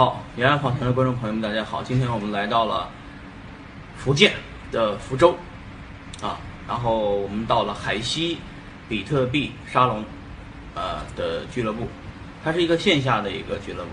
[0.00, 2.88] 好，延安访谈的观众朋友们，大家好，今天我们来到了
[3.98, 4.32] 福建
[4.72, 5.36] 的福州
[6.22, 8.38] 啊，然后我们到了海西
[8.88, 10.02] 比特币沙龙
[10.74, 11.86] 呃的俱乐部，
[12.42, 13.90] 它是一个线下的一个俱乐部，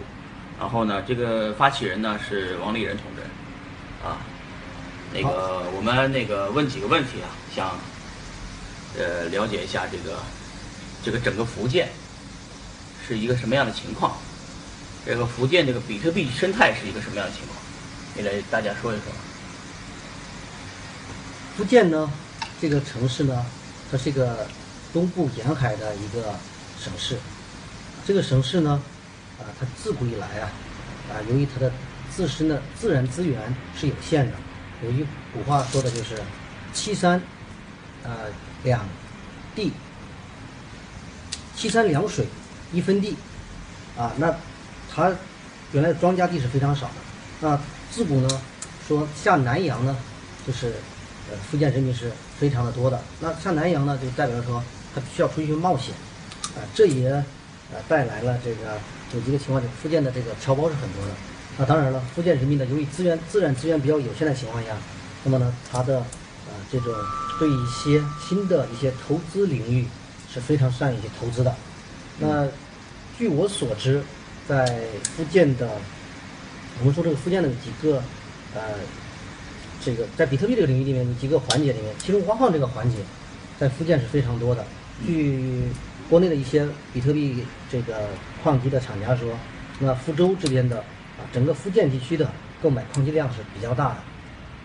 [0.58, 3.22] 然后呢，这个发起人呢是王立仁同志
[4.08, 4.16] 啊，
[5.14, 7.72] 那个我们那个问几个问题啊，想
[8.98, 10.20] 呃了解一下这个
[11.04, 11.90] 这个整个福建
[13.06, 14.14] 是一个什么样的情况。
[15.08, 17.58] 这个福建这个比特币生态是一个什么样的情况？
[18.14, 19.06] 你来大家说一说。
[21.56, 22.12] 福建呢，
[22.60, 23.46] 这个城市呢，
[23.90, 24.46] 它是一个
[24.92, 26.36] 东部沿海的一个
[26.78, 27.18] 省市。
[28.06, 28.84] 这个城市呢，
[29.40, 30.52] 啊，它自古以来啊，
[31.10, 31.72] 啊，由于它的
[32.14, 34.34] 自身的自然资源是有限的，
[34.84, 36.22] 有一古话说的就是
[36.74, 37.22] “七山，
[38.04, 38.12] 呃，
[38.66, 38.86] 两
[39.56, 39.72] 地，
[41.56, 42.28] 七山两水，
[42.74, 43.16] 一分地”，
[43.98, 44.36] 啊，那。
[44.98, 45.12] 它
[45.74, 46.94] 原来庄稼地是非常少的，
[47.40, 47.60] 那
[47.92, 48.42] 自古呢，
[48.88, 49.96] 说下南洋呢，
[50.48, 50.74] 就是
[51.30, 53.00] 呃福建人民是非常的多的。
[53.20, 54.64] 那下南洋呢，就代表说
[54.96, 55.94] 他需要出去冒险，
[56.56, 58.80] 啊，这也呃带来了这个
[59.14, 61.12] 有一个情况，就福建的这个侨胞是很多的。
[61.60, 64.76] 那当然了，福建人民呢，由于资源自然资源比较有限的情况下，
[65.24, 66.92] 那么呢，他的呃这种
[67.38, 69.86] 对一些新的一些投资领域
[70.34, 71.56] 是非常善于去投资的。
[72.18, 72.48] 那
[73.16, 74.02] 据我所知。
[74.48, 74.66] 在
[75.04, 75.70] 福建的，
[76.80, 78.02] 我们说这个福建的几个，
[78.56, 78.62] 呃，
[79.84, 82.96] 这个在比特币这个领域里面，几个环节里面，其中挖矿这个环节，
[83.60, 84.64] 在福建是非常多的。
[85.06, 85.64] 据
[86.10, 88.08] 国内的一些比特币这个
[88.42, 89.30] 矿机的厂家说，
[89.80, 92.32] 那福州这边的啊，整个福建地区的
[92.64, 93.96] 购买矿机量是比较大的，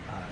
[0.07, 0.23] 啊，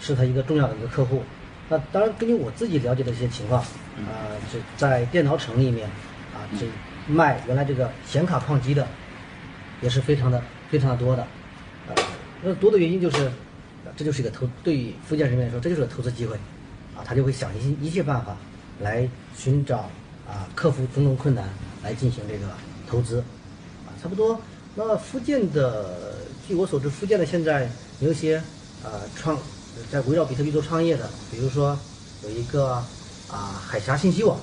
[0.00, 1.22] 是他一个重要的一个客户。
[1.68, 5.86] 那当然，根据我自己了解的一些情况，啊，这在电脑城里面，
[6.32, 6.66] 啊，这。
[7.06, 8.86] 卖原来这个显卡矿机的，
[9.82, 11.92] 也是非常的非常的多的，啊，
[12.42, 13.30] 那多的原因就是，
[13.96, 16.34] 这就是一个投对于福建人民来说，这就是个投资机会，
[16.96, 18.34] 啊，他就会想一一切办法
[18.80, 19.06] 来
[19.36, 19.90] 寻找
[20.26, 21.46] 啊，克服种种困难
[21.82, 22.46] 来进行这个
[22.88, 23.18] 投资，
[23.86, 24.40] 啊，差不多。
[24.74, 26.16] 那福建的，
[26.48, 27.68] 据我所知，福建的现在
[28.00, 28.38] 有一些
[28.82, 29.38] 啊创
[29.90, 31.78] 在围绕比特币做创业的，比如说
[32.22, 32.82] 有一个
[33.30, 34.38] 啊海峡信息网，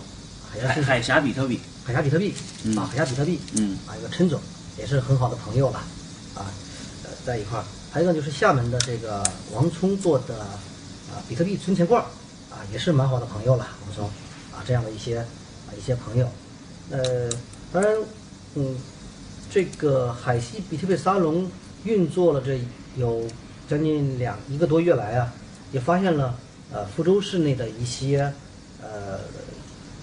[0.52, 1.60] 海峡海峡比特币。
[1.84, 2.34] 海峡比特币
[2.78, 4.40] 啊，海峡比特币，嗯，啊，一个陈总
[4.78, 5.80] 也是很好的朋友了，
[6.36, 6.46] 啊，
[7.04, 12.00] 呃，在一块儿，还有一个就是厦门的这个王聪做的啊，比特币存钱罐，
[12.52, 13.68] 啊，也是蛮好的朋友了。
[13.86, 14.06] 王聪，
[14.54, 16.30] 啊，这样的一些啊一些朋友，
[16.92, 17.28] 呃，
[17.74, 17.92] 当然，
[18.54, 18.78] 嗯，
[19.50, 21.50] 这个海西比特币沙龙
[21.84, 22.62] 运作了这
[22.96, 23.26] 有
[23.68, 25.34] 将近两一个多月来啊，
[25.72, 26.38] 也发现了
[26.72, 28.32] 呃福州市内的一些
[28.84, 29.20] 呃。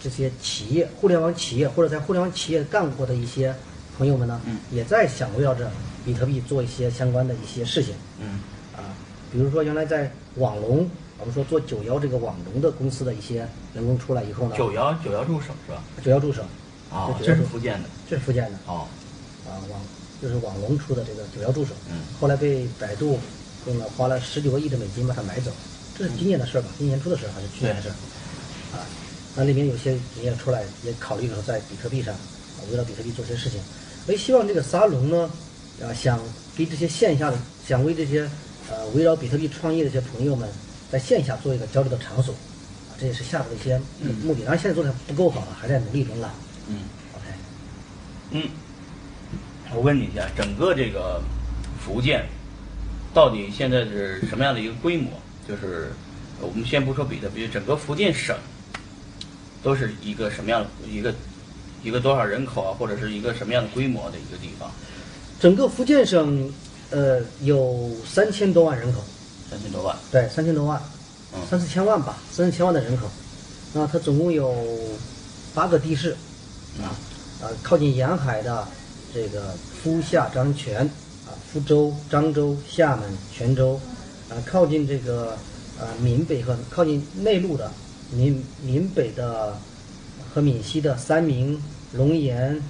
[0.03, 3.55] 这些企业，互联网企业或者在互联网企业干过的一些
[3.97, 5.71] 朋友们呢，也在想围绕着
[6.05, 7.95] 比特币做一些相关的一些事情。
[8.21, 8.41] 嗯，
[8.77, 8.95] 啊，
[9.33, 10.89] 比如说原来在网龙，
[11.19, 15.83] 我们说做九幺这个网龙的公司的一些员工出来以后呢，九幺九幺助手是吧？
[16.05, 16.43] 九幺助手，
[16.93, 18.59] 啊，这是福建的，这是福建的。
[18.67, 18.87] 哦，
[19.47, 19.81] 啊网
[20.23, 23.19] 就是网龙出的这个九幺助手，嗯，后来被百度
[23.67, 25.51] 用了花了十九个亿的美金把它买走，
[25.97, 26.69] 这是今年的事儿吧？
[26.79, 28.79] 今年初的事儿还是去年的事儿？
[28.79, 28.87] 啊。
[29.39, 32.13] 那里面有些企业出来也考虑说在比特币上，
[32.73, 33.61] 围绕比特币做些事情。
[34.05, 35.31] 所以希望这个沙龙呢，
[35.81, 36.19] 啊，想
[36.57, 38.29] 给这些线下的，想为这些
[38.69, 40.49] 呃围绕比特币创业的一些朋友们，
[40.91, 42.35] 在线下做一个交流的场所，
[42.91, 43.81] 啊，这也是下的一些
[44.25, 44.41] 目的。
[44.41, 46.35] 当然现在做的不够好了，还在努力中了。
[46.67, 46.81] 嗯
[47.15, 47.25] ，OK，
[48.33, 48.43] 嗯，
[49.73, 51.23] 我问你一下，整个这个
[51.79, 52.27] 福建
[53.15, 55.13] 到底现在是什么样的一个规模？
[55.47, 55.93] 就是
[56.41, 58.37] 我们先不说比特币，整个福建省。
[59.69, 61.15] 都是一个什么样的一个
[61.83, 64.71] 一个多少人口啊，或者是一个什么样的规模的一个地方？
[65.39, 66.51] 整个福建省
[66.89, 69.05] 呃有三千多万人口，
[69.51, 70.83] 三千多万，对，三千多万，
[71.35, 73.11] 嗯，三四千万吧，三四千万的人口。
[73.75, 74.57] 那它总共有
[75.55, 76.13] 八个地市，
[76.81, 76.89] 啊，
[77.43, 78.67] 呃，靠近沿海的
[79.13, 80.81] 这个福厦漳泉，
[81.27, 83.79] 啊，福州、漳州、厦门、泉州，
[84.31, 85.37] 啊，靠近这个
[85.79, 87.71] 呃闽北和靠近内陆的。
[88.11, 89.57] 闽闽北的
[90.33, 91.61] 和闽西的三明、
[91.93, 92.61] 龙岩，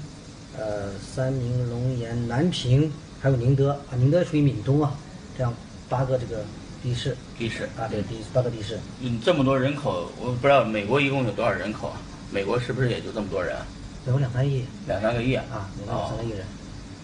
[0.56, 2.90] 呃，三明、龙岩、南平，
[3.20, 4.94] 还有宁德啊，宁德属于闽东啊，
[5.36, 5.54] 这样
[5.88, 6.44] 八个这个
[6.82, 8.78] 地市，地市啊，对，地八个地市。
[9.00, 12.00] 嗯，这么多人口，我不知道美国一共有多少人口啊？
[12.32, 13.56] 美国是不是也就这么多人？
[14.06, 16.44] 有两三亿，两三个亿啊，两三个亿人。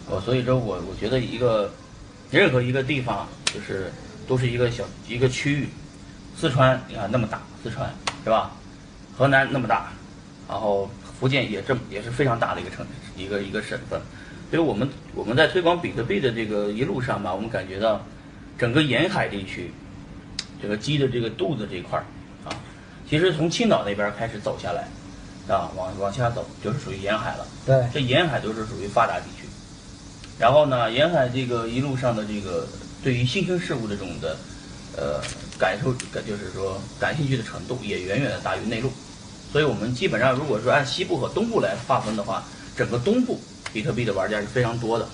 [0.08, 1.72] 哦，所以说我我觉得一个
[2.30, 3.92] 任何一个地方就是
[4.26, 5.68] 都是一个小一个区域，
[6.36, 7.88] 四川你看那么大，四川。
[8.24, 8.50] 是吧？
[9.16, 9.92] 河南那么大，
[10.48, 10.90] 然后
[11.20, 12.84] 福建也这么也是非常大的一个城，
[13.16, 14.00] 一个一个省份。
[14.50, 18.04] 所以我们我们在推广比特币的这个一路上吧，我们感觉到
[18.58, 19.72] 整个沿海地区
[20.60, 22.04] 这个鸡的这个肚子这一块儿
[22.44, 22.50] 啊，
[23.08, 24.88] 其实从青岛那边开始走下来
[25.54, 27.46] 啊，往往下走就是属于沿海了。
[27.66, 29.46] 对，这沿海都是属于发达地区。
[30.38, 32.66] 然后呢，沿海这个一路上的这个
[33.02, 34.36] 对于新兴事物这种的
[34.96, 35.20] 呃
[35.58, 38.90] 感受，感就是说感兴趣的程度也远远的大于内陆。
[39.52, 42.42] 所以我们基本上如果说按西部和东部来划分的话，
[42.76, 43.40] 整个东部
[43.72, 45.08] 比特币的玩家是非常多的。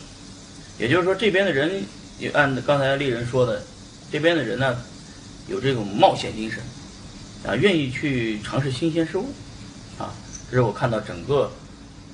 [0.79, 1.85] 也就是说，这边的人
[2.19, 3.62] 也按刚才丽人说的，
[4.11, 4.82] 这边的人呢
[5.47, 6.62] 有这种冒险精神
[7.47, 9.27] 啊，愿意去尝试新鲜事物
[9.99, 10.15] 啊，
[10.50, 11.53] 这是我看到整个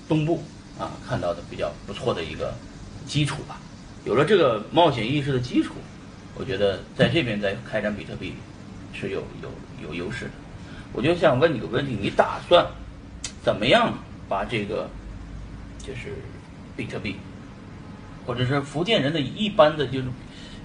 [0.09, 0.43] 东部
[0.79, 2.53] 啊看到的比较不错的一个
[3.07, 3.61] 基础吧。
[4.05, 5.75] 有了这个冒险意识的基础，
[6.39, 8.35] 我觉得在这边再开展比特币
[8.93, 9.51] 是有有
[9.83, 10.31] 有优势的。
[10.93, 12.67] 我就想问你个问题：你打算
[13.43, 13.93] 怎么样
[14.29, 14.89] 把这个
[15.79, 16.15] 就是
[16.77, 17.17] 比特币，
[18.27, 20.09] 或者是福建人的一般的，就是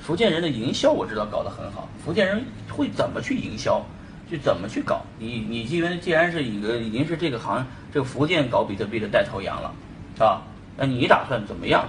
[0.01, 1.89] 福建人的营销，我知道搞得很好。
[2.03, 3.83] 福建人会怎么去营销，
[4.29, 5.01] 去怎么去搞？
[5.19, 9.73] 你你因为既然是一个已经是这个行这个福建搞比特币的带头羊了，
[10.15, 10.41] 是吧？
[10.77, 11.87] 那你打算怎么样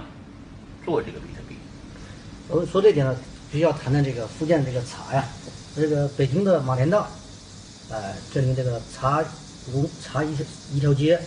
[0.85, 1.55] 做这个比特币？
[2.49, 3.15] 我说这点呢，
[3.57, 5.25] 须要谈谈这个福建这个茶呀，
[5.75, 7.07] 这个北京的马连道。
[7.89, 9.23] 呃，这里面这个茶
[9.71, 10.35] 五茶一
[10.73, 11.19] 一条街，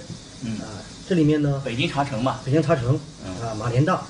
[0.42, 0.58] 嗯。
[0.58, 0.66] 啊，
[1.08, 3.46] 这里面呢，北京茶城嘛，北京茶城，嗯。
[3.46, 4.04] 啊，马连道，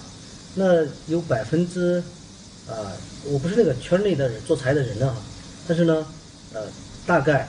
[0.55, 2.03] 那有百分之，
[2.67, 2.93] 呃，
[3.25, 5.15] 我不是那个圈内的人做茶的人呢，
[5.69, 6.07] 但是呢，
[6.55, 6.63] 呃，
[7.05, 7.47] 大概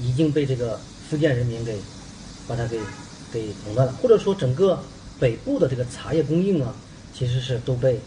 [0.00, 0.78] 已经被这个
[1.10, 1.76] 福建人民给
[2.46, 2.78] 把它给
[3.32, 4.78] 给垄断了，或者说整个
[5.18, 6.72] 北部的这个茶叶供应啊，
[7.12, 7.98] 其实是都被呃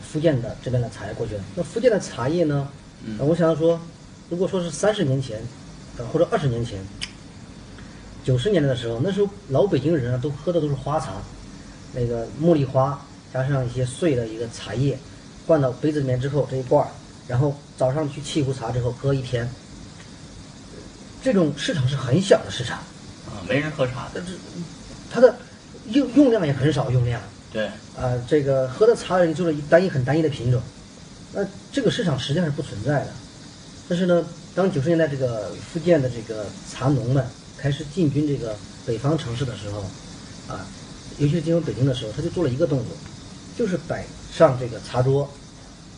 [0.00, 1.44] 福建的这边的茶叶过去了。
[1.54, 2.68] 那福建的茶叶呢，
[3.04, 3.80] 嗯呃我想说，
[4.28, 5.40] 如果说是三十年前，
[5.98, 6.78] 呃或者二十年前，
[8.24, 11.12] 九十年代的时候，那时候老北京人啊都喝的都是花茶，
[11.92, 13.00] 那个茉莉花
[13.32, 14.98] 加上一些碎的一个茶叶，
[15.46, 16.90] 灌到杯子里面之后这一罐儿，
[17.28, 19.48] 然后早上去沏壶茶之后喝一天。
[21.22, 22.78] 这种市场是很小的市场，
[23.26, 24.22] 啊，没人喝茶的，
[25.10, 25.34] 它的
[25.88, 27.20] 用用量也很少，用量。
[27.52, 27.66] 对，
[27.96, 30.60] 啊，这个喝的茶人就是一单一很单一的品种，
[31.32, 33.08] 那这个市场实际上是不存在的。
[33.88, 37.24] 但是呢，当九十年代这个福建的这个茶农们
[37.56, 38.54] 开始进军这个
[38.84, 39.80] 北方城市的时候，
[40.52, 40.66] 啊，
[41.18, 42.88] 尤其是进入北京的时候，他就做了一个动作，
[43.56, 45.22] 就是摆上这个茶桌，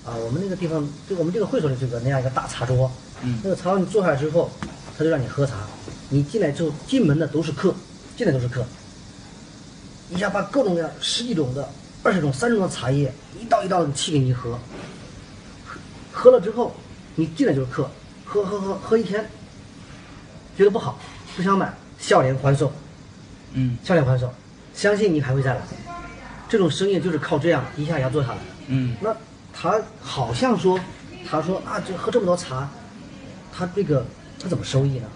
[0.04, 2.90] 啊，我们那个地方，就我们这个会所里就有个那样一个大茶桌，
[3.22, 3.40] 嗯。
[3.42, 4.50] 那个茶桌你坐下来之后，
[4.96, 5.66] 他就让你喝茶，
[6.10, 7.74] 你进来之后进门的都是客，
[8.16, 8.64] 进来都是客，
[10.10, 11.68] 一下把各种各样十几种的、
[12.02, 14.58] 二十种、三十种的茶叶一道一道的沏给你喝，
[15.66, 15.78] 喝
[16.10, 16.74] 喝了之后，
[17.14, 17.90] 你进来就是客，
[18.24, 19.28] 喝喝喝喝一天，
[20.56, 20.98] 觉得不好，
[21.36, 22.72] 不想买，笑脸欢送，
[23.52, 24.32] 嗯笑脸欢送，
[24.74, 25.60] 相信你还会再来。
[26.48, 28.42] 这种生意就是靠这样一下一下做下来的。
[28.68, 29.14] 嗯那
[29.52, 30.80] 他好像说，
[31.28, 32.68] 他说啊，这喝这么多茶，
[33.52, 34.04] 他这个
[34.42, 35.06] 他怎么收益呢？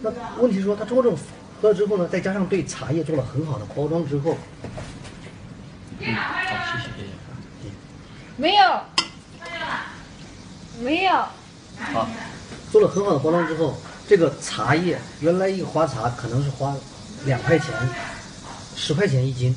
[0.00, 0.10] 那
[0.40, 1.18] 问题是说，他通过这种
[1.60, 4.36] 喝了之后呢，再加上对茶叶做了很好的包装之后，
[5.98, 6.34] 嗯，好，
[6.78, 7.70] 谢谢谢谢。
[8.36, 8.80] 没有，
[10.80, 11.12] 没有，
[11.92, 12.08] 好，
[12.70, 13.76] 做了很好的包装之后，
[14.06, 16.76] 这个茶叶原来一个花茶可能是花
[17.24, 17.74] 两块钱、
[18.76, 19.52] 十块钱一斤，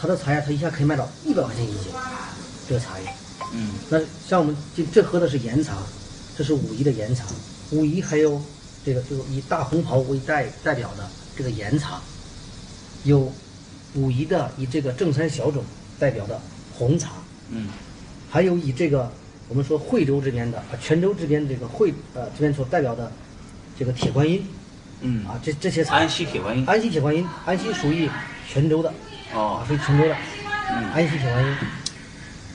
[0.00, 1.92] 他的茶叶他一下可以卖到一百块钱一斤，
[2.66, 3.12] 这个茶叶。
[3.52, 5.74] 嗯那像我们这这喝的是岩茶，
[6.38, 7.24] 这是武夷的岩茶，
[7.72, 8.40] 武夷还有
[8.84, 12.00] 这个就是以大红袍为代代表的这个岩茶，
[13.04, 13.32] 有
[13.94, 15.62] 武夷的以这个正山小种
[15.98, 16.40] 代表的
[16.76, 17.10] 红茶，
[17.50, 17.68] 嗯。
[18.30, 19.10] 还有以这个
[19.48, 23.10] 我们说惠州这边的啊泉州这边这个惠呃这边所代表的
[23.78, 24.46] 这个铁观音
[25.00, 25.26] 嗯。
[25.26, 26.64] 啊这这些茶，安溪铁观音。
[26.66, 28.08] 安溪铁观音，安溪属于
[28.48, 28.92] 泉州的
[29.34, 29.60] 哦。
[29.60, 30.16] 啊，属于泉州的，
[30.70, 30.84] 嗯。
[30.92, 31.56] 安溪铁观音，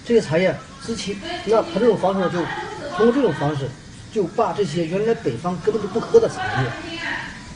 [0.06, 1.16] 这个茶叶之前，
[1.46, 2.40] 那它这种方式呢，就
[2.96, 3.70] 通过这种方式，
[4.16, 6.70] 就把这些原来北方根本就不喝的茶叶，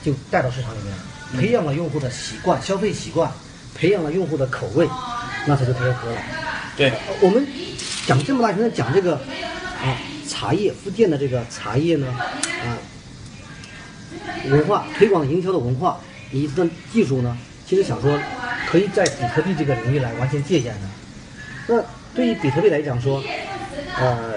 [0.03, 0.93] 就带到市场里面，
[1.39, 3.31] 培养了用户的习惯、消费习惯，
[3.73, 4.85] 培养了用户的口味，
[5.47, 6.17] 那他就开始喝了。
[6.75, 7.47] 对，我们
[8.05, 9.95] 讲这么大现在讲这个啊
[10.27, 12.75] 茶叶，福建的这个茶叶呢啊
[14.49, 15.97] 文化推广营销的文化，
[16.33, 18.19] 以及的技术呢，其实想说
[18.67, 20.81] 可以在比特币这个领域来完全借鉴的。
[21.67, 21.81] 那
[22.13, 23.23] 对于比特币来讲说，
[23.97, 24.33] 呃，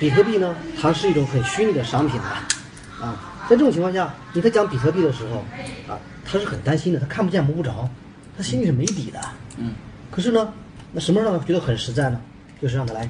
[0.00, 2.48] 比特币呢，它是一种很虚拟的商品啊，
[3.00, 5.44] 啊，在这种情况下，你在讲比特币的时候，
[5.92, 7.86] 啊，他是很担心的，他看不见摸不着，
[8.34, 9.20] 他心里是没底的。
[9.58, 9.74] 嗯
[10.10, 10.52] 可是呢，
[10.92, 12.18] 那什么让他觉得很实在呢？
[12.62, 13.08] 就是让他来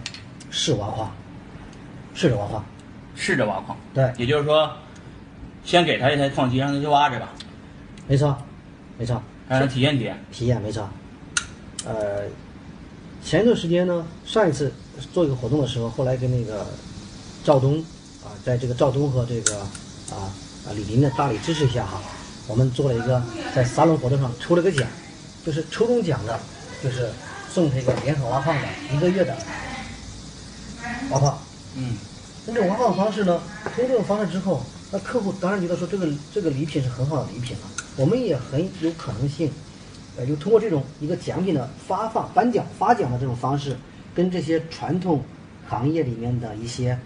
[0.50, 1.10] 试挖矿，
[2.12, 2.64] 试着挖矿。
[3.14, 3.78] 试着挖矿。
[3.94, 4.70] 对也就是说，
[5.64, 7.28] 先给他一台矿机，让他去挖着吧，
[8.08, 8.36] 没错，
[8.98, 10.24] 没错，让他体验体验。
[10.32, 10.88] 体验没错。
[11.84, 12.24] 呃，
[13.22, 14.72] 前一段时间呢，上一次
[15.12, 16.66] 做一个活动的时候，后来跟那个
[17.44, 17.78] 赵东
[18.24, 19.58] 啊，在这个赵东和这个
[20.10, 20.28] 啊
[20.66, 22.00] 啊李林的大力支持下哈，
[22.46, 23.22] 我们做了一个
[23.54, 24.86] 在沙龙活动上抽了个奖，
[25.44, 26.38] 就是抽中奖的，
[26.82, 27.08] 就是
[27.50, 28.62] 送这个联合挖矿的
[28.94, 29.36] 一个月的
[31.10, 31.38] 挖矿。
[31.76, 31.96] 嗯，
[32.46, 33.40] 那这种挖矿方式呢，
[33.74, 37.62] 通过这种方式之后，那客户当然觉得说这个这个礼品是很好的礼品了，
[37.96, 39.50] 我们也很有可能性，
[40.16, 43.76] 呃，就通过这种一个奖品的发放、颁奖、发奖的这种方式，
[44.14, 45.22] 跟这些传统
[45.68, 46.98] 行业里面的一些，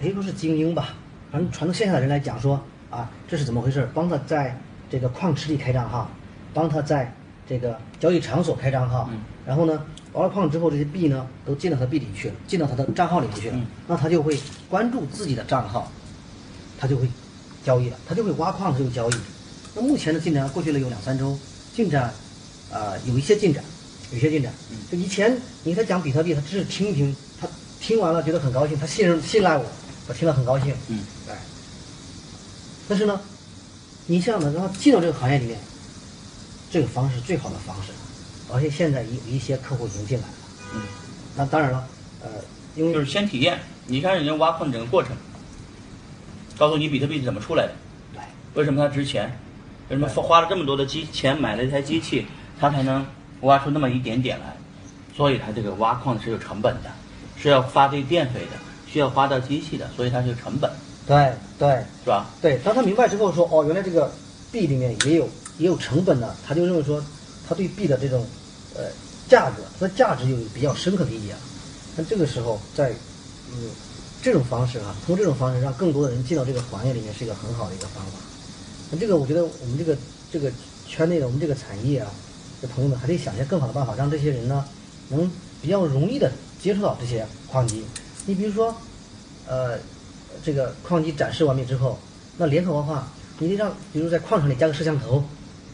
[0.00, 0.94] 可以说是精英吧，
[1.30, 3.88] 反正传统线下的人来讲说啊，这是怎么回事？
[3.94, 4.58] 帮他在
[4.90, 6.10] 这个矿池里开账号，
[6.52, 7.14] 帮他在
[7.48, 9.08] 这个交易场所开账号，
[9.46, 15.90] 然后呢，挖了矿之后，这些币呢都进到他币里去了，进到他的账号里面去了，那他就会关注自己的账号，
[16.78, 17.08] 他就会
[17.62, 19.14] 交易了，他就会挖矿，他就交易。
[19.74, 21.38] 那目前的进展过去了有两三周，
[21.72, 22.12] 进展，
[22.72, 23.62] 呃，有一些进展，
[24.12, 24.52] 有些进展。
[24.90, 27.48] 就以前你给他讲比特币，他只是听一听，他
[27.80, 29.64] 听完了觉得很高兴，他信任信赖我，
[30.08, 30.74] 我听了很高兴。
[30.88, 31.38] 嗯，哎，
[32.88, 33.20] 但是呢，
[34.06, 35.58] 你想呢，让他进到这个行业里面，
[36.70, 37.92] 这个方式是最好的方式，
[38.52, 40.34] 而且现在有一些客户已经进来了。
[40.74, 40.82] 嗯，
[41.36, 41.86] 那当然了，
[42.22, 42.28] 呃，
[42.76, 45.16] 因为就是先体验，你看人家挖矿整个过程，
[46.58, 47.72] 告诉你比特币是怎么出来的，
[48.12, 48.22] 对
[48.54, 49.38] 为什么它值钱，
[49.88, 52.26] 为什么花了这么多的机钱买了一台机器，
[52.58, 53.06] 它才能
[53.42, 54.56] 挖出那么一点点来，
[55.16, 56.90] 所以它这个挖矿是有成本的，
[57.36, 58.52] 是要花这电费的，
[58.86, 60.70] 需要花到机器的，所以它是有成本，
[61.06, 61.68] 对对
[62.04, 62.26] 是吧？
[62.42, 64.12] 对，当他明白之后说，哦，原来这个
[64.52, 65.28] 币里面也有
[65.58, 67.02] 也有成本的，他就认为说，
[67.48, 68.26] 他对币的这种
[68.74, 68.84] 呃
[69.28, 71.38] 价格，它的价值有比较深刻的理解了。
[71.96, 72.90] 那这个时候在
[73.52, 73.70] 嗯
[74.22, 78.18] 这种方式啊，通过这种方式让更多的人进到这个行业里面是一个很好的一个方法。
[78.90, 79.96] 那这个我觉得我们这个
[80.32, 80.50] 这个
[80.86, 82.10] 圈内的我们这个产业啊
[82.60, 84.64] 这朋友们还得想些更好的办法，让这些人呢
[85.08, 85.30] 能
[85.62, 87.84] 比较容易的接触到这些矿机。
[88.26, 88.74] 你比如说，
[89.46, 89.78] 呃，
[90.44, 91.98] 这个矿机展示完毕之后，
[92.36, 95.24] 那联合文化，你得让，比如在矿场里加个摄像头，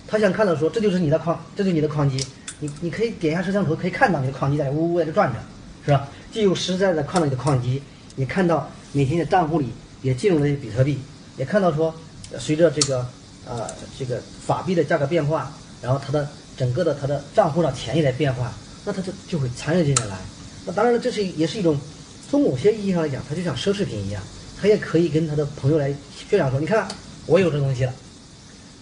[0.07, 2.25] 他想看到说这就是你的矿，这就是你的矿机，
[2.61, 5.38] 你你可以点一下摄像头，可以看到你的矿机在呜呜在这转着，
[5.85, 6.09] 是吧？
[6.33, 7.83] 既有实在的看到你的矿机，
[8.14, 9.71] 也看到每天的账户里
[10.02, 10.99] 也进入了些比特币，
[11.37, 11.95] 也看到说
[12.38, 13.07] 随着这个
[13.47, 15.52] 呃这个法币的价格变化，
[15.83, 18.52] 然后它的整个的他的账户上钱也在变化，
[18.84, 20.16] 那他就就会参与进来。
[20.64, 21.78] 那当然了，这是也是一种
[22.28, 24.22] 从某些意义上来讲，它就像奢侈品一样，
[24.60, 25.94] 他也可以跟他的朋友来
[26.28, 26.88] 宣扬说，你看
[27.26, 27.92] 我有这东西了。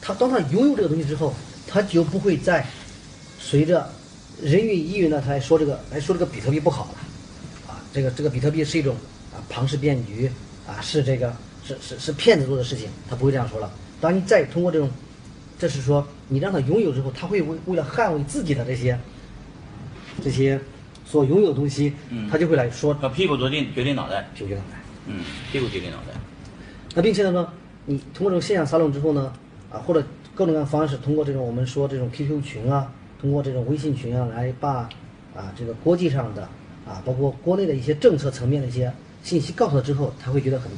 [0.00, 1.34] 他当他拥有这个东西之后，
[1.66, 2.66] 他就不会再
[3.40, 3.90] 随着
[4.40, 8.94] 人云亦云的他来说这个来说这个比特币不好了，啊，这个这个比特币是一种
[9.32, 10.30] 啊庞氏骗局
[10.66, 11.34] 啊，是这个
[11.66, 13.72] 是是是骗子做的事情，他不会这样说了。
[14.00, 14.90] 当你再通过这种，
[15.58, 18.98] 这是说你让他拥有之后，他会为为了捍卫自己的这些
[20.22, 20.60] 这些
[21.04, 24.80] 所拥有的东西，嗯他就会来说要屁股决定决定脑袋，屁股决定脑袋。
[25.06, 26.18] 嗯，屁股决定脑袋，
[26.94, 27.46] 那并且呢，
[27.84, 29.30] 你通过这种线下沙龙之后呢，
[29.70, 30.02] 啊，或者
[30.34, 34.88] 各种各样的方式，通过这种我们说这种 QQ 群啊，通过这种微信群啊，来把
[35.36, 36.48] 啊这个国际上的
[36.86, 38.90] 啊，包括国内的一些政策层面的一些
[39.22, 40.70] 信息告诉他之后，他会觉得很，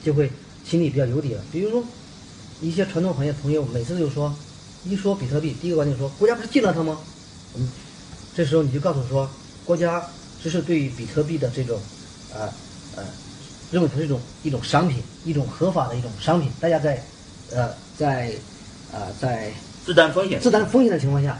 [0.00, 0.30] 就会
[0.62, 1.42] 心里比较有底了。
[1.50, 1.84] 比如说，
[2.62, 4.32] 一些传统行业朋友每次就说，
[4.84, 6.96] 一说比特币，第一个观点说国家不是禁了它吗？
[7.56, 7.68] 嗯，
[8.36, 9.28] 这时候你就告诉说，
[9.64, 10.00] 国家
[10.40, 11.78] 只是对于比特币的这种，
[12.32, 12.42] 呃
[12.94, 13.02] 呃，
[13.72, 17.02] 认为它是一种一种商品，一种合法的一种商品，大家在，
[17.50, 18.32] 呃在，
[18.92, 19.50] 呃在
[19.84, 21.36] 自担风险，自担风险的情况下，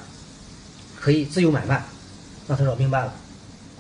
[1.01, 1.85] 可以自由买卖。
[2.49, 3.15] 那他说明白了，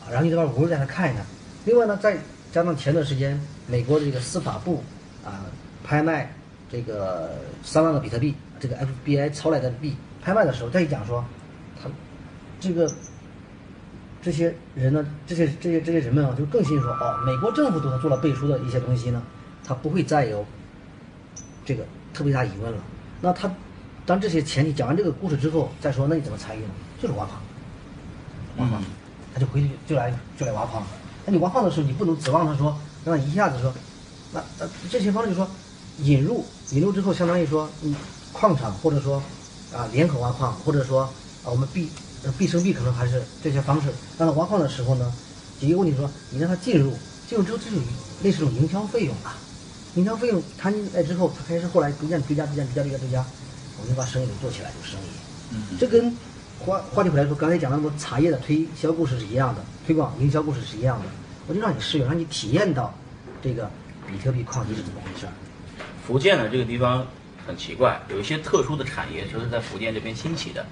[0.00, 1.26] 啊，然后你这边五日再来看一看。
[1.64, 2.16] 另外呢，再
[2.52, 4.84] 加上前段时间美国的这个司法部
[5.24, 5.44] 啊
[5.82, 6.32] 拍卖
[6.72, 7.28] 这个
[7.62, 8.74] 三万个比特币，这个
[9.04, 11.22] FBI 抄来的币拍卖的时候，再一讲说，
[11.80, 11.90] 他
[12.58, 12.90] 这个
[14.22, 19.22] 这些人呢，这些这些这些人们啊，就更信说哦，美国政府对他做了背书的一些东西呢，
[19.62, 20.46] 他不会再有
[21.66, 22.78] 这个特别大疑问了。
[23.20, 23.54] 那他
[24.06, 26.70] 当这些前提讲完这个故事之后，再说那你怎么参与呢？
[26.98, 27.38] 就是挖矿，
[28.56, 28.82] 挖矿，
[29.34, 30.82] 他就回去就来就来挖矿。
[31.26, 32.74] 那你挖矿的时候，你不能指望他说
[33.04, 33.70] 让他一下子说，
[34.32, 35.46] 那那这些方式就说
[35.98, 37.94] 引入引入之后，相当于说嗯
[38.32, 39.22] 矿场或者说
[39.74, 41.10] 啊联合挖矿，或者说啊
[41.44, 41.88] 我们必
[42.24, 45.12] 呃必生币可能还是这些方式，让他挖矿的时候呢，
[45.60, 46.92] 解决问题说你让他进入，
[47.28, 47.78] 进入之后这种
[48.22, 49.36] 类似一种营销费用啊，
[49.94, 53.24] 营销费用摊进来之后，他开始后来逐渐追加追加追加追加追加，
[53.78, 55.04] 我们就把生意给做起来，有生意。
[55.50, 56.16] 嗯，这跟
[56.58, 61.04] 话话题回来说，刚才讲那么多茶叶的推销故事是一样的，推广营销故事是一样的。
[61.48, 62.94] 我就让你试用，让你体验到
[63.42, 63.68] 这个
[64.06, 65.32] 比特币矿机是怎么回事儿。
[66.06, 67.06] 福建呢这个地方
[67.46, 70.64] 很奇怪，有一些特殊的产业就是在福建这边兴起的，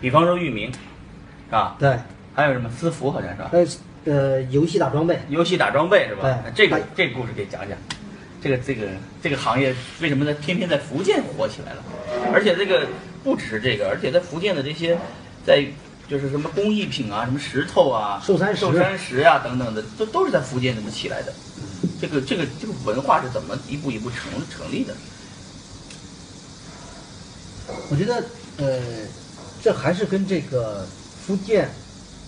[0.00, 1.76] 比方说域名，是吧？
[1.78, 1.98] 对，
[2.34, 3.50] 还有什么私服好像是吧？
[3.52, 3.66] 呃
[4.04, 6.22] 呃，游戏打装备，游戏打装备是吧？
[6.22, 7.76] 对这个这个故事给讲讲，
[8.42, 8.86] 这个这个
[9.22, 11.84] 这个行业为什么在偏偏在福建火起来了？
[12.32, 12.86] 而且这个
[13.22, 14.96] 不只是这个，而且在福建的这些
[15.44, 15.62] 在
[16.10, 21.32] 就是什么工艺品啊，什么石头啊、寿山石寿山石啊等等的，都都是在福建这么起来的。
[22.00, 24.92] 这个这个这个文化是怎么一步一步成成立的？
[27.88, 28.24] 我觉得
[28.56, 28.80] 呃，
[29.62, 30.84] 这还是跟这个
[31.24, 31.70] 福建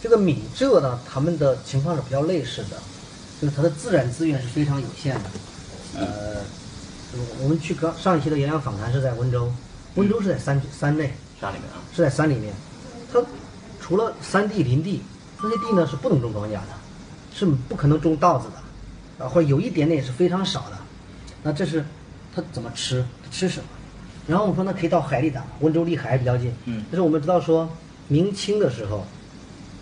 [0.00, 2.80] 这个闽浙呢，他们的情况是比较类似的，
[3.40, 5.30] 就是它的自然资源是非常有限的。
[5.96, 6.36] 呃，
[7.14, 9.52] 我我们去刚上一期的演讲访谈是在温州，
[9.96, 12.71] 温州是在山山内，山里面啊，是在山里面，它
[13.82, 15.02] 除了山地林地，
[15.42, 16.68] 那些地呢是不能种庄稼的，
[17.34, 20.78] 是不可能种稻子的，啊，或者有一点点也是非常少的。
[21.42, 21.84] 那这是
[22.34, 23.04] 它怎么吃？
[23.32, 23.64] 吃什么？
[24.28, 26.54] 然后我们说那可以到海里打，温州离海比较近。
[26.66, 27.68] 嗯但是我们知道说，
[28.06, 29.04] 明清的时候，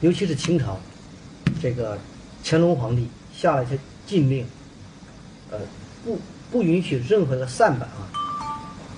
[0.00, 0.78] 尤其是清朝，
[1.60, 1.98] 这个
[2.42, 4.46] 乾隆皇帝下了一些禁令，
[5.50, 5.58] 呃，
[6.02, 6.18] 不
[6.50, 8.08] 不允许任何的散板啊，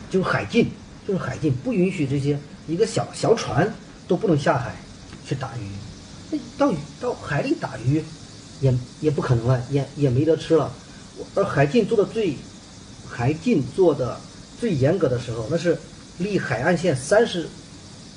[0.08, 0.70] 就是海禁，
[1.08, 3.68] 就是海禁，不允许这些一个小小船
[4.06, 4.72] 都不能下海
[5.24, 5.70] 去打鱼。
[6.30, 8.02] 那到到海里打鱼，
[8.60, 10.72] 也也不可能了，也也没得吃了。
[11.34, 12.36] 而海禁做的最，
[13.08, 14.18] 海禁做的
[14.58, 15.76] 最严格的时候，那是
[16.18, 17.48] 离海岸线三十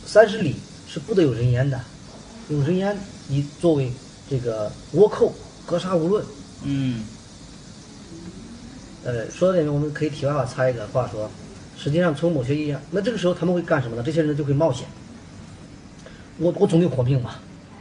[0.05, 0.55] 三十里
[0.88, 1.79] 是不得有人烟的，
[2.50, 2.97] 有人烟
[3.27, 3.91] 以作为
[4.29, 5.33] 这个倭寇
[5.65, 6.25] 格杀无论。
[6.63, 7.03] 嗯
[9.03, 11.29] 呃，说到这里，我们可以题外话插一个话说，
[11.77, 14.01] 实际上从某些意义上，那这个时候他们会干什么呢？
[14.01, 14.88] 这些人就会冒险。
[16.37, 17.35] 我我总得活命嘛，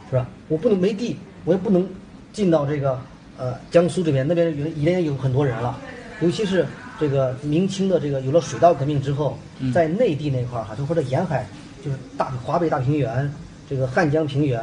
[0.09, 0.27] 是吧？
[0.47, 1.87] 我不能没地，我也不能
[2.31, 2.99] 进到这个
[3.37, 5.77] 呃江苏这边，那边原也有很多人了，
[6.21, 6.65] 尤其是
[6.99, 9.37] 这个明清的这个有了水稻革命之后，
[9.73, 11.45] 在内地那块儿哈，就或者沿海，
[11.83, 13.29] 就是大华北大平原，
[13.69, 14.61] 这个汉江平原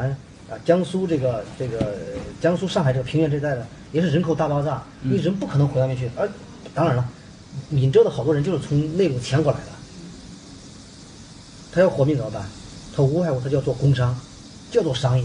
[0.48, 1.94] 啊，江苏这个这个
[2.40, 6.28] 江苏上海这个平原这一带的，也是人口大爆炸，因为人不可能回那边去，而
[6.72, 7.06] 当然了，
[7.68, 9.66] 闽浙的好多人就是从内陆迁过来的，
[11.72, 12.42] 他要活命怎么办？
[12.94, 14.14] 他无外乎他叫做工商，
[14.70, 15.24] 叫做商业。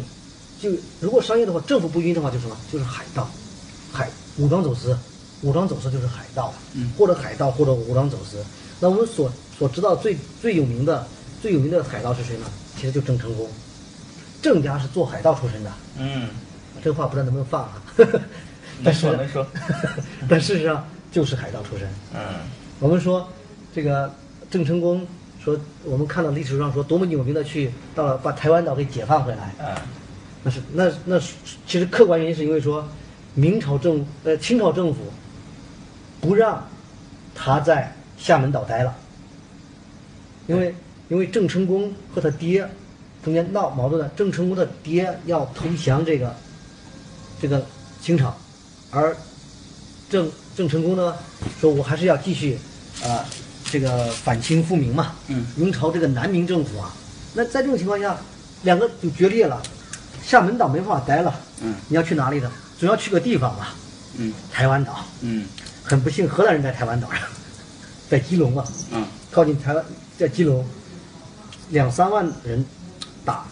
[0.59, 2.57] 就如果商业的话，政府不允的话，就是什么？
[2.71, 3.29] 就是海盗，
[3.91, 4.97] 海武装走私，
[5.41, 8.43] 武装走私就是海盗，嗯或者海盗或者武装走私。
[8.79, 11.05] 那我们所所知道最最有名的
[11.41, 12.45] 最有名的海盗是谁呢？
[12.75, 13.47] 其实就郑成功，
[14.41, 15.71] 郑家是做海盗出身的。
[15.97, 16.29] 嗯，
[16.83, 17.81] 这话不知道能不能放啊？
[17.97, 19.45] 能但是说能说，
[20.29, 21.87] 但事实上就是海盗出身。
[22.13, 22.19] 嗯
[22.79, 23.27] 我们说，
[23.73, 24.11] 这个
[24.51, 25.05] 郑成功
[25.47, 29.67] 说，我们看到历史上说多么有名的去到了把台湾岛给解放回来，嗯
[30.43, 32.85] 那是那那是其实客观原因是因为说，
[33.33, 35.03] 明朝政呃清朝政府
[36.19, 36.67] 不让
[37.33, 38.93] 他在厦门岛待了，
[40.47, 40.75] 因为
[41.07, 42.67] 因为郑成功和他爹
[43.23, 46.35] 中间闹矛盾了，郑成功的爹要投降这个
[47.41, 47.65] 这个
[48.01, 48.35] 清朝，
[48.91, 49.15] 而
[50.09, 51.15] 郑郑成功呢
[51.61, 52.57] 说，我还是要继续
[53.03, 53.25] 啊、
[53.71, 55.13] 这个反清复明嘛。
[55.27, 56.93] 嗯明朝这个南明政府啊，
[57.33, 58.15] 那在这种情况下，
[58.63, 59.61] 两个就决裂了，
[60.23, 61.33] 厦门岛没办法待了。
[61.61, 62.51] 嗯你要去哪里呢？
[62.79, 63.75] 总要去个地方吧。
[64.17, 65.45] 嗯台湾岛，嗯
[65.83, 67.21] 很不幸，荷兰人在台湾岛上，
[68.09, 69.83] 在基隆啊，嗯靠近台湾，
[70.17, 70.65] 在基隆，
[71.69, 72.65] 两三万人
[73.23, 73.45] 打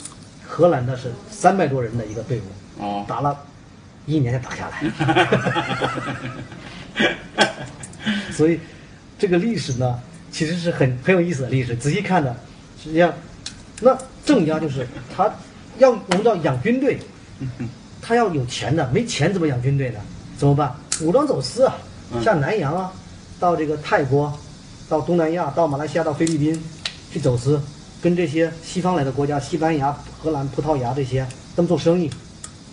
[0.47, 2.43] 荷兰的是三百多人的一个队伍，
[2.83, 3.37] 哦，打了
[4.05, 4.81] 一年才打下来。
[8.31, 8.59] 所以，
[9.17, 9.99] 这个历史呢，
[10.31, 11.75] 其实是很很有意思的历史。
[11.75, 12.35] 仔细看呢，
[12.81, 13.13] 实际上，
[13.81, 15.33] 那郑家就是他
[15.77, 16.99] 要我们叫养军队，
[18.01, 19.99] 他要有钱的，没钱怎么养军队呢？
[20.37, 20.75] 怎么办？
[21.01, 21.75] 武装走私啊，
[22.23, 22.91] 像南洋啊，
[23.39, 24.37] 到这个泰国，
[24.87, 26.61] 到东南亚，到马来西亚，到菲律宾
[27.11, 27.61] 去走私，
[28.01, 31.25] 跟这些西方来的国家，西班牙、荷兰、葡萄牙这些，
[31.55, 32.07] 他们做生意，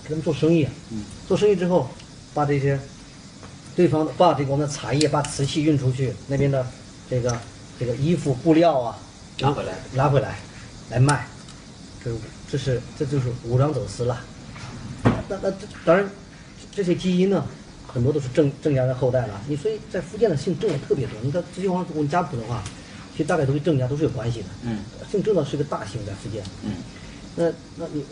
[0.04, 1.88] 给他们做生意，嗯做生意之后，
[2.34, 2.78] 把这些
[3.74, 6.66] 对方的把这个我们的茶叶、把瓷器运出去，那边的
[7.08, 7.38] 这个
[7.78, 8.98] 这个衣服、布料啊，
[9.40, 10.38] 拿回来拿回来，
[10.90, 11.26] 来卖，
[12.04, 12.10] 这
[12.50, 14.20] 这是这就是武装走私了。
[15.28, 16.08] 那那这当然，
[16.70, 17.44] 这些基因呢，
[17.86, 19.40] 很多都是郑郑家的后代了。
[19.48, 21.16] 你所以在福建的姓郑的特别多。
[21.22, 22.62] 你看这些往问家谱的话，
[23.12, 24.46] 其实大概都跟郑家都是有关系的。
[24.64, 24.80] 嗯
[25.10, 26.42] 姓郑的是个大姓，在福建。
[26.62, 26.72] 嗯
[27.34, 27.44] 那
[27.76, 28.04] 那你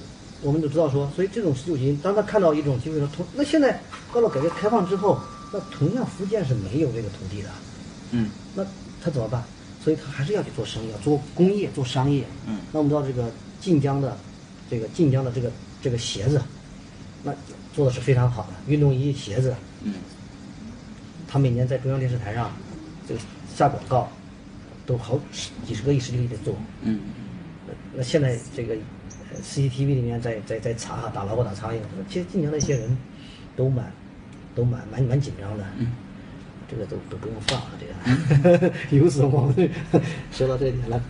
[0.43, 3.79] 我们都知道说，所以这种十九基因，当他看到一种机会说，同那现在
[4.15, 5.21] 到了改革开放之后，
[5.53, 7.49] 那同样福建是没有这个土地的，
[8.13, 8.65] 嗯那
[9.03, 9.43] 他怎么办？
[9.83, 12.25] 所以他还是要去做生意，要做工业，做商业。
[12.47, 14.17] 嗯那我们知道这个晋江的，
[14.71, 15.51] 这个晋江的这个
[15.83, 16.41] 这个鞋子，
[17.25, 17.35] 那
[17.73, 19.95] 做的是非常好的运动衣、鞋子，嗯
[21.27, 22.53] 他每年在中央电视台上
[23.09, 23.21] 这个
[23.57, 24.09] 下广告，
[24.85, 26.55] 都好十几十个亿、十几个亿的做。
[26.83, 27.01] 嗯
[27.95, 28.75] 那现在这个
[29.33, 32.99] 呃 CCTV 里面在在在查哈打老虎打苍蝇，其实晋江那些人
[33.57, 33.93] 都蛮
[34.55, 35.65] 都蛮蛮蛮紧张的。
[35.79, 35.87] 嗯
[36.71, 39.69] 这个都都不用放了，这个有所忘对，
[40.31, 41.03] 说到这一点了。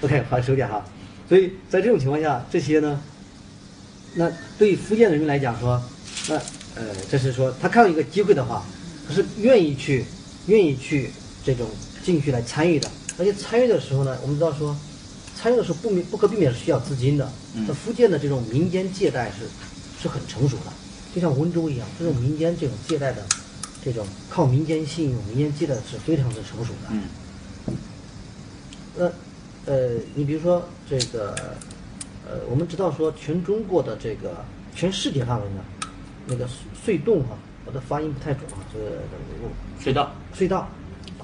[0.00, 0.84] OK，好，收点哈。
[1.28, 3.00] 所以在这种情况下，这些呢，
[4.16, 5.80] 那对福建人民来讲说，
[6.28, 6.34] 那
[6.74, 8.64] 呃，这是说他看到一个机会的话，
[9.06, 10.04] 他是愿意去
[10.48, 11.10] 愿意去
[11.44, 11.68] 这种
[12.02, 12.90] 进去来参与的。
[13.18, 14.76] 而且参与的时候呢，我们知道说，
[15.36, 17.30] 参与的时候不免不可避免是需要资金的。
[17.68, 19.46] 那福建的这种民间借贷是
[20.02, 20.72] 是很成熟的，
[21.14, 23.24] 就像温州一样，这种民间这种借贷的
[23.82, 26.88] 这种靠民间信用、民间借贷是非常之成熟的。
[26.90, 27.04] 嗯
[29.00, 29.04] 那
[29.64, 31.34] 呃，你比如说这个
[32.26, 34.44] 呃，我们知道说全中国的这个
[34.74, 35.62] 全世界范围呢，
[36.26, 36.48] 那个
[36.84, 38.86] 隧洞哈、我的发音不太准啊，这个
[39.40, 40.68] 我隧道，隧道，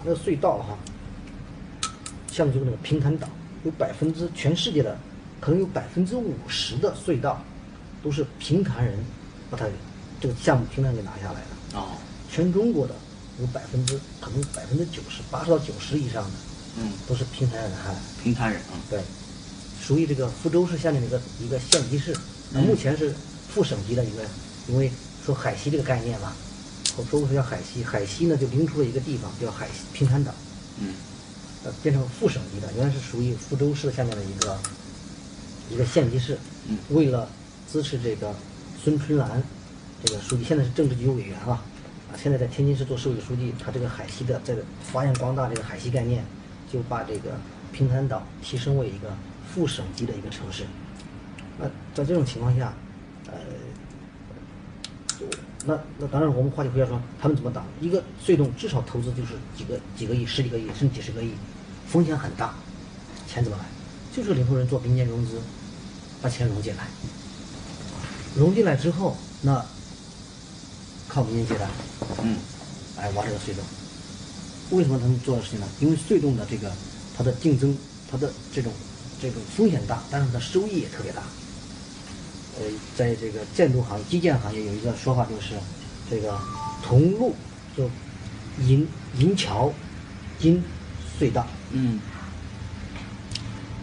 [0.05, 0.79] 那个隧道哈、
[2.31, 3.29] 像这个那个平潭岛，
[3.64, 4.97] 有百分之全世界的
[5.40, 7.42] 可能有百分之五十的隧道
[8.05, 8.97] 都是平潭人
[9.55, 9.67] 把它
[10.21, 11.79] 这个项目平台给拿下来的。
[11.79, 11.97] 哦，
[12.31, 12.95] 全中国的
[13.40, 16.31] 有百分之可能百分之九十八十到九十以上的
[16.79, 18.01] 嗯，都是平潭人拿下来的。
[18.23, 19.01] 平潭人啊，对，
[19.81, 22.17] 属于这个福州市下面的一个一个县级市，
[22.51, 23.14] 那目前是
[23.49, 24.23] 副省级的一个，
[24.69, 24.90] 因为
[25.25, 26.33] 说海西这个概念嘛，
[26.97, 30.33] 我说过是叫海西，海西呢就拎出了一个地方叫海西平潭岛，
[30.81, 30.95] 嗯。
[31.64, 34.59] 呃，变成副省级的，原来是属于福州市下面的一个
[35.71, 36.38] 一个县级市。
[36.67, 36.77] 嗯。
[36.90, 37.27] 为了
[37.73, 38.35] 支持这个
[38.85, 39.42] 孙春兰
[40.05, 41.62] 这个书记，现在是政治局委员了，啊，
[42.23, 46.23] 现在在天津市做市委书记，他这个海西的这个发扬光大这个海西概念，
[46.70, 47.31] 就把这个
[47.73, 49.11] 平潭岛提升为一个
[49.51, 50.64] 副省级的一个城市。
[51.59, 52.75] 那在这种情况下，
[53.29, 53.33] 呃，
[55.64, 57.64] 那那当然，我们话题回来说，他们怎么打？
[57.81, 61.33] 一个隧洞至少投资就是几个几个亿、十几个亿，甚至几十个亿，
[61.87, 62.55] 风险很大，
[63.27, 63.64] 钱怎么来？
[64.14, 65.40] 就是领头人做民间融资，
[66.20, 66.85] 把钱融进来，
[68.37, 69.64] 融进来之后，那
[71.09, 71.68] 靠民间借贷，
[72.23, 72.37] 嗯
[72.97, 73.64] 来挖这个隧洞。
[74.70, 75.66] 为什么他们做的事情呢？
[75.81, 76.73] 因为隧洞的这个
[77.16, 77.77] 它的竞争，
[78.11, 78.73] 它的这种
[79.20, 81.23] 这种风险大，但是它收益也特别大。
[82.57, 82.64] 呃，
[82.97, 85.55] 在这个建筑行业、基建行业有一个说法，就是
[86.11, 86.40] 这个
[86.83, 87.35] 同路
[87.77, 87.90] 就
[88.61, 89.73] 银银桥、
[90.38, 90.62] 金
[91.20, 92.01] 隧道，嗯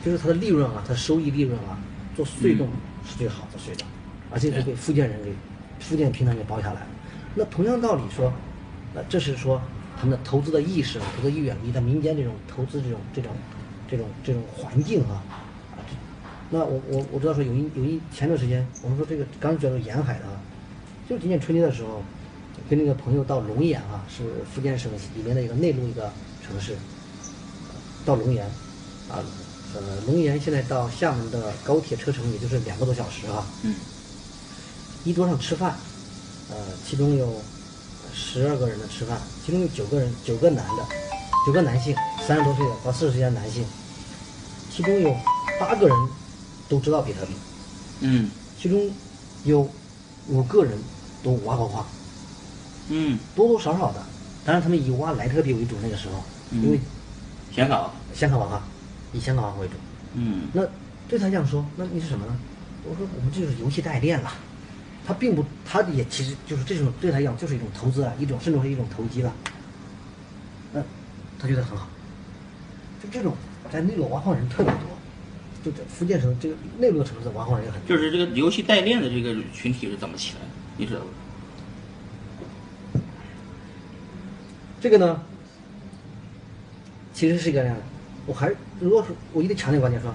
[0.04, 1.78] 就是它的利润啊，它收益利润啊，
[2.16, 2.70] 做隧洞
[3.10, 3.86] 是最好的隧道，
[4.32, 5.34] 而且是被福建人给
[5.80, 6.88] 福建平潭给包下来了。
[7.36, 8.32] 那同样道理说，
[8.94, 9.62] 呃这是说
[9.98, 13.32] 他们的投资的意识、投资意愿，你在民间这种投资这种这种
[13.90, 15.24] 这种这种环境啊，
[15.72, 15.96] 啊，这
[16.50, 20.42] 那我我我知道说有一有一前段时间我们说这个刚转入沿海的啊，
[21.08, 22.02] 就今年春节的时候，
[22.70, 26.12] 跟那个朋友到龙岩啊，是福建省里面的一个内陆一个
[26.46, 26.76] 城市，
[28.06, 28.46] 到龙岩，
[29.10, 29.24] 啊，
[29.74, 33.46] 呃，龙岩现在到厦门的高铁车程也就是两个多小时啊。
[33.64, 33.74] 嗯
[35.04, 35.76] 一桌上吃饭，
[36.50, 36.56] 呃，
[36.88, 37.42] 其中有
[38.14, 40.86] 十二个人的吃饭，其中有九个人，九个男的，
[41.46, 41.96] 九个男性，
[42.28, 43.66] 三十多岁的到四十岁的男性，
[44.70, 45.16] 其中有
[45.60, 45.98] 八个人
[46.70, 47.34] 都知道比特币，
[48.02, 48.30] 嗯。
[48.60, 48.92] 其中
[49.44, 49.68] 有
[50.28, 50.78] 五个人
[51.24, 51.84] 都挖过矿，
[52.90, 54.06] 嗯，多多少少的，
[54.46, 56.80] 当然他们以挖莱特币为主，那个时候，因为
[57.52, 58.62] 香港，香港文化，
[59.14, 59.74] 以香港文化为主。
[60.14, 60.44] 嗯。
[60.54, 60.62] 那
[61.10, 62.38] 对他这样说，那你是什么呢？
[62.84, 64.32] 我说我们这就是游戏代练了，
[65.06, 69.34] 他并不，他也其实就是这种对他讲就是一种投资啊，一种甚至是一种投机了。
[70.74, 70.82] 那
[71.40, 71.88] 他觉得很好，
[73.04, 73.36] 就这种
[73.72, 74.82] 在内陆挖矿人特别多，
[75.64, 77.88] 就这福建省这个内陆的城市挖矿人也很多。
[77.88, 80.48] 就是这个游戏代练的这个群体是怎么起来的？
[80.78, 81.06] 你知道吗？
[84.80, 85.22] 这个呢，
[87.14, 87.84] 其实是一个这样的，
[88.26, 90.14] 我还是如果说我一直强调观点说，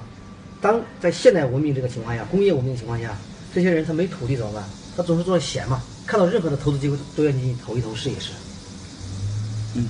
[0.61, 3.17] 当在现代文明这个情况下，工业文明的情况下，
[3.57, 4.63] 这些人他没土地怎么办？
[4.95, 8.33] 他总是做闲嘛，看到任何的投资机会都愿意投一投试一试，
[9.75, 9.89] 嗯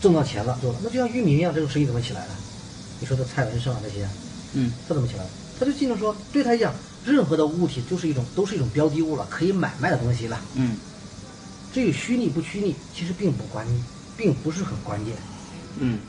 [0.00, 2.30] 挣到钱了做了，那就像域名一样，这种生意怎么起来的？
[2.98, 4.08] 你说的蔡文胜啊这些，
[4.54, 5.30] 嗯他怎么起来的？
[5.60, 10.40] 他就经常说，对他来讲，任何的物体就是一种都是一种标的物了，可以买卖的东西了。
[10.56, 10.76] 嗯
[11.72, 13.64] 至于虚拟不虚拟，其实并不关，
[14.16, 15.14] 并不是很关键，
[15.78, 16.00] 嗯，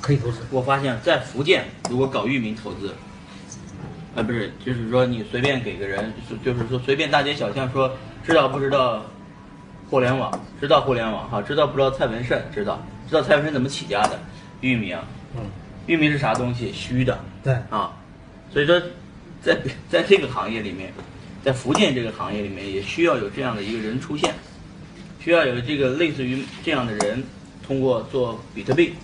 [0.00, 0.38] 可以投资。
[0.50, 2.92] 我发现，在福建如果搞域名投资，
[4.14, 7.90] 啊不是，就是说你随便给个人，就是就是说随便大街小巷说
[8.22, 9.02] 知道不知道
[9.88, 14.18] 互联网，知道互联网哈，知道不知道蔡文胜，知道知道蔡文胜怎么起家的，
[14.60, 14.98] 域名，
[15.34, 15.42] 嗯，
[15.86, 16.70] 域名是啥东西？
[16.72, 17.96] 虚的，对，啊，
[18.52, 18.80] 所以说，
[19.42, 20.92] 在在这个行业里面，
[21.42, 24.34] 在福建这个行业里面，也需要有这样的一个人出现，
[25.20, 27.22] 需要有这个类似于这样的人，
[27.66, 28.94] 通过做比特币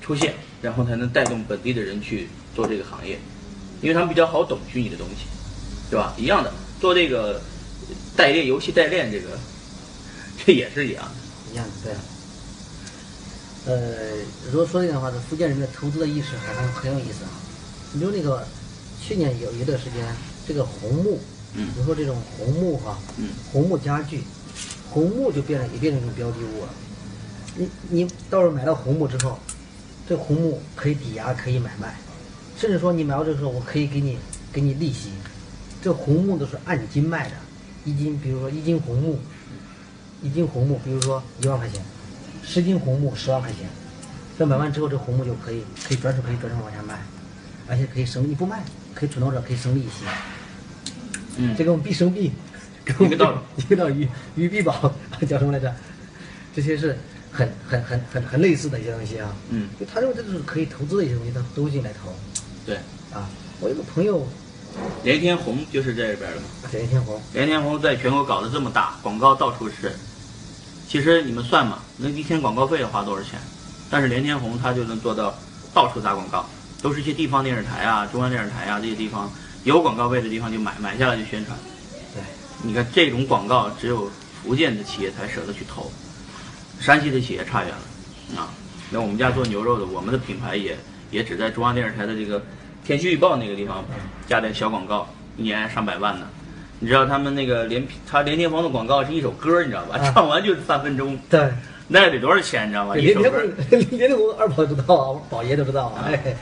[0.00, 3.18] 出现，然后才能带动本地的人去做这个行业，
[3.80, 5.26] 因为他们比较好懂虚拟的东西，
[5.90, 6.14] 对吧？
[6.18, 7.40] 一样的，做这个
[8.16, 9.38] 代练游戏代练这个，
[10.44, 11.10] 这也是一样的。
[11.52, 11.94] 一样的，对。
[13.66, 14.16] 呃，
[14.50, 17.30] 如果说这样的话，这福建人的投资的意识还很很有意思啊。
[17.92, 18.46] 你比如那个
[19.02, 20.04] 去年有一段时间，
[20.46, 21.18] 这个红木，
[21.54, 24.22] 嗯比如说这种红木哈、嗯红木家具，
[24.90, 26.68] 红木就变成也变成一种标的物了。
[27.56, 29.38] 你你到时候买到红木之后，
[30.08, 31.98] 这红木可以抵押，可以买卖，
[32.58, 34.18] 甚至说你买到这个时候，我可以给你
[34.52, 35.10] 给你利息。
[35.80, 37.36] 这红木都是按斤卖的，
[37.84, 39.16] 一斤，比如说一斤红木，
[40.20, 41.80] 一斤红木，比如说一万块钱，
[42.42, 43.60] 十斤红木十万块钱，
[44.36, 47.00] 这买完之后，这红木就可以可以转手可以转手往下卖，
[47.68, 50.04] 而且可以生，你不卖可以存到这可以生利息，
[51.36, 52.32] 嗯这个我们必生币，
[52.98, 54.92] 一个道理， 一个道理，鱼鱼币宝
[55.28, 55.72] 叫什么来着？
[56.52, 56.98] 这些是
[57.30, 59.32] 很很很很很类似的一些东西啊。
[59.50, 62.12] 嗯，就他认为这就是可以投资的一些东西，他都进来投
[62.68, 62.76] 对，
[63.14, 63.26] 啊。
[63.60, 64.24] 我有个朋友，
[65.02, 66.42] 连天红就是这边的嘛。
[66.70, 69.96] 连天红，连天红在全国搞得这么大，广告到处是。
[70.86, 73.40] 其实你们算嘛，那一天广告费要花多少钱？
[73.90, 75.34] 但是连天红他就能做到
[75.72, 76.46] 到处打广告，
[76.82, 79.30] 都是一些地方电视台啊、中央电视台啊这些地方
[79.64, 81.58] 有广告位的地方就买，买下来就宣传。
[82.14, 82.22] 对，
[82.62, 84.10] 你看这种广告只有
[84.42, 85.90] 福建的企业才舍得去投，
[86.78, 88.52] 山西的企业差远了啊。
[88.90, 90.78] 那我们家做牛肉的，我们的品牌也
[91.10, 92.42] 也只在中央电视台的这个
[92.84, 93.84] 天气预报那个地方
[94.26, 96.26] 加点小广告，一年上百万呢。
[96.80, 99.98] 你知道他们那个连他连天红的广告是一首歌，你知道吧？
[99.98, 101.50] 啊唱完就是三分钟，对，
[101.88, 102.96] 那得多少钱，你知道吗？
[102.96, 106.36] 一连天首歌红，，连天红二宝都知道啊，宝爷都知道啊，哎，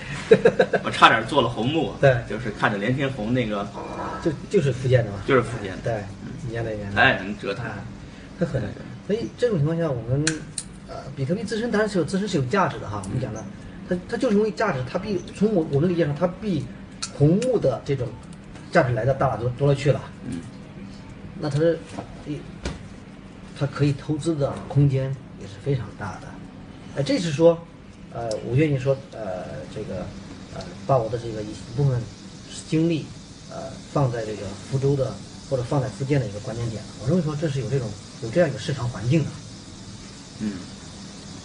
[0.84, 3.66] 我差点做了红木， 对就是看着连天红那个，
[4.22, 5.94] 就就是福建的嘛，就是福建的，对，
[6.44, 7.00] 福建那边的。
[7.00, 7.64] 哎，能折腾。
[7.64, 7.76] 啊，
[8.38, 8.60] 它很，
[9.06, 10.22] 所以这种情况下，我们
[10.86, 13.00] 呃，比特币自身当然是有自身是有价值的哈。
[13.02, 13.42] 我们讲的，
[13.88, 16.64] 它它就是因为价值，它比从我我们理解上，它比
[17.16, 18.08] 红木的这种
[18.72, 20.00] 价值来的大多多了去了。
[20.28, 20.40] 嗯，
[21.40, 21.78] 那它是
[22.26, 22.38] 一，
[23.58, 26.28] 它可以投资的空间也是非常大的。
[26.96, 27.58] 呃，这是说，
[28.12, 29.44] 呃，我愿意说，呃，
[29.74, 30.06] 这个，
[30.54, 32.00] 呃，把我的这个一部分
[32.68, 33.04] 精力，
[33.50, 35.12] 呃，放在这个福州的
[35.50, 36.82] 或者放在福建的一个关键点。
[37.02, 37.88] 我认为说这是有这种
[38.22, 39.30] 有这样一个市场环境的。
[40.40, 40.52] 嗯，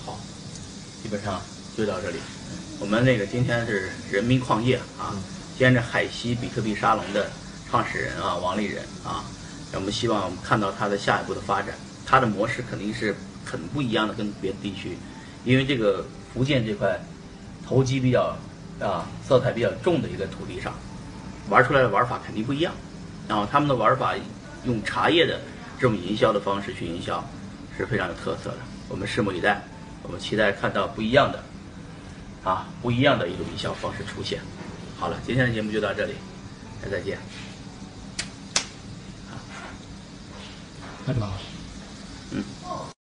[0.05, 0.17] 好，
[1.03, 1.41] 基本上
[1.77, 2.17] 就到这里。
[2.79, 5.15] 我们那个今天是人民矿业啊，
[5.57, 7.29] 兼着海西比特币沙龙的
[7.69, 9.23] 创始人啊，王立人啊，
[9.73, 14.97] 我们希望我们看到他的下一步的发展，他的模式肯定是很不一样的，跟别的地区，
[15.45, 16.99] 因为这个福建这块
[17.65, 18.35] 投机比较
[18.79, 20.73] 啊色彩比较重的一个土地上，
[21.49, 22.73] 玩出来的玩法肯定不一样。
[23.27, 24.13] 然后他们的玩法
[24.65, 25.39] 用茶叶的
[25.79, 27.23] 这种营销的方式去营销，
[27.77, 28.57] 是非常有特色的。
[28.89, 29.61] 我们拭目以待，
[30.03, 31.41] 我们期待看到不一样的
[32.43, 34.41] 啊不一样的一种营销方式出现。
[34.99, 36.13] 好了，今天的节目就到这里，
[36.81, 37.17] 大家再见。
[39.29, 39.37] 啊，
[41.05, 41.50] 拜拜。